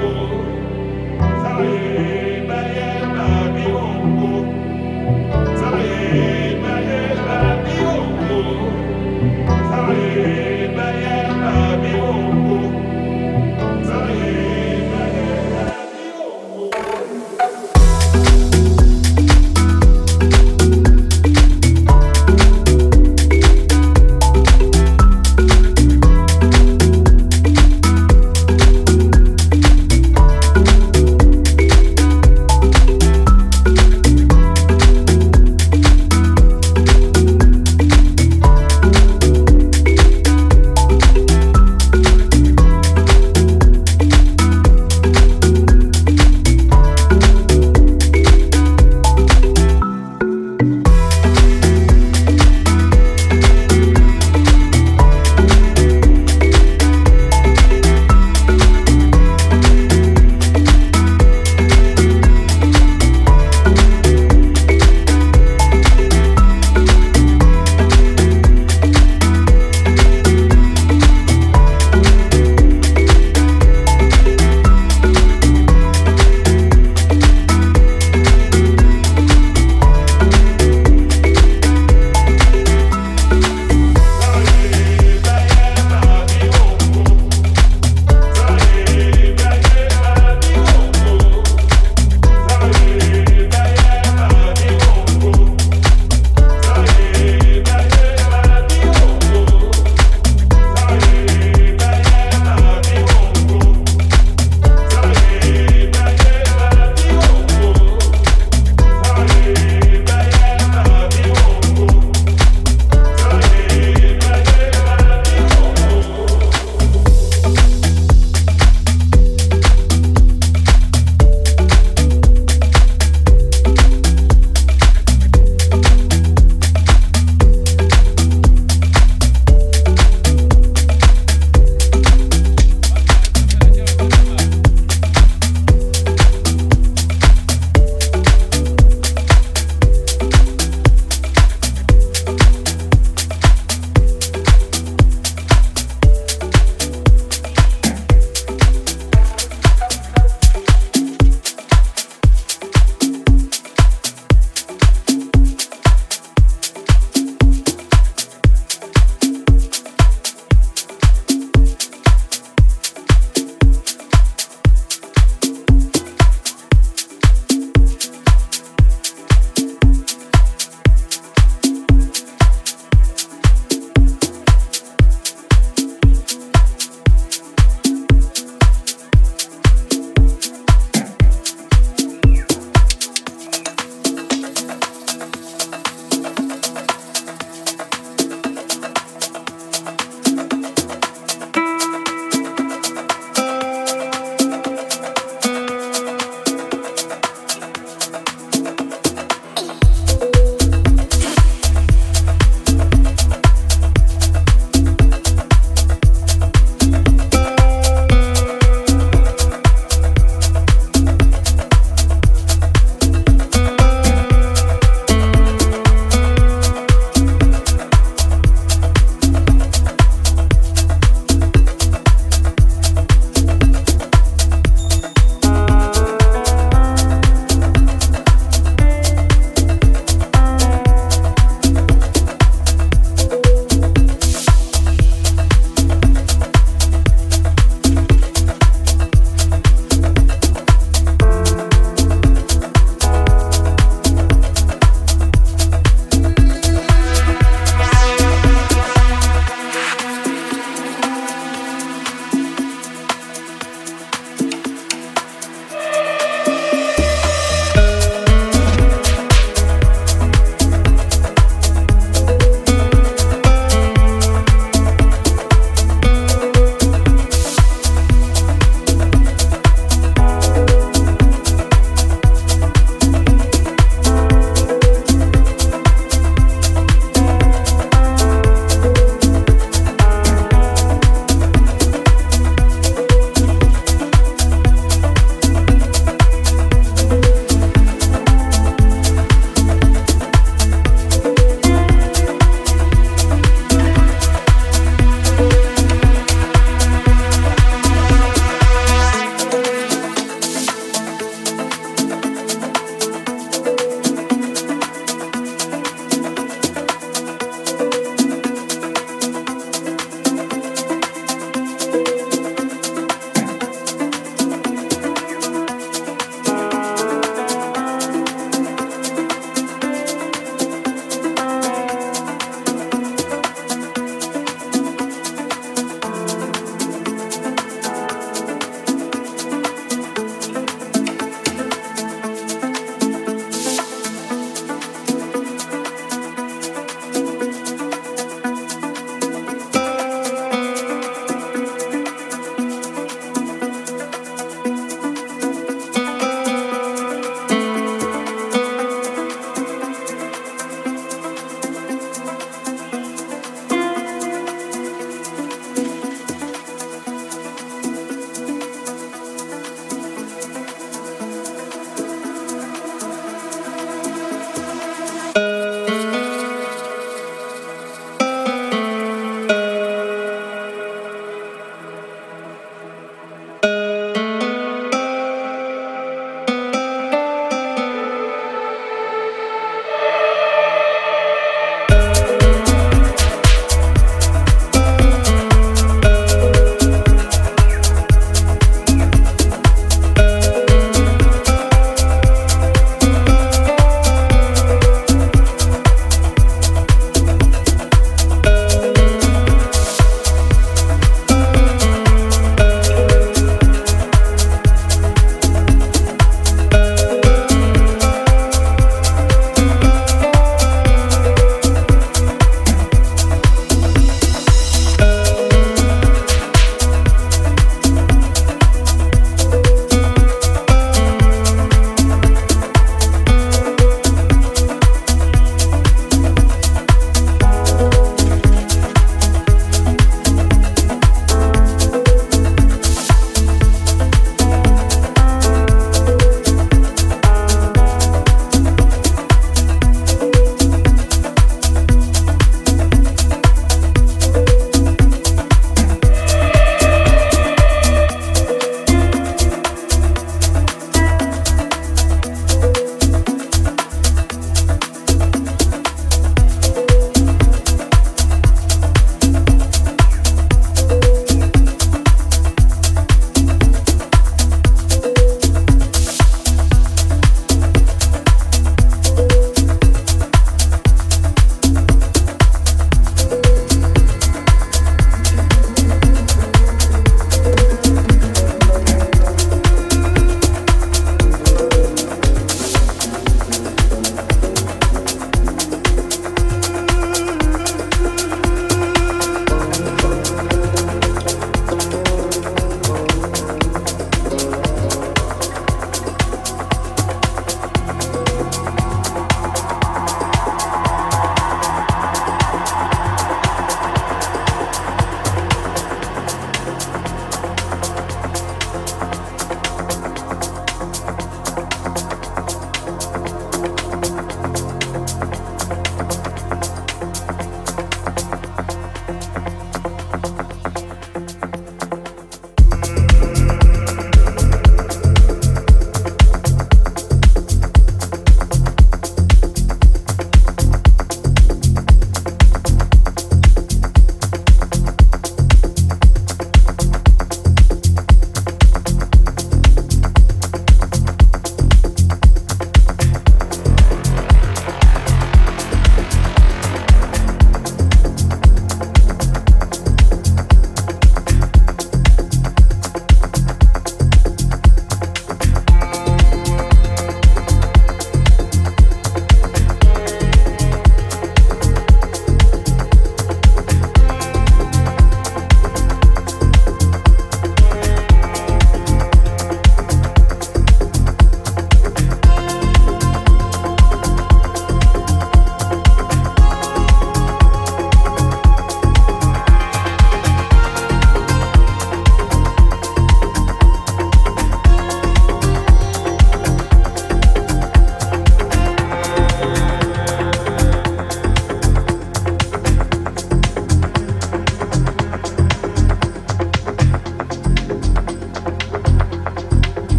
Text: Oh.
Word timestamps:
Oh. 0.00 0.47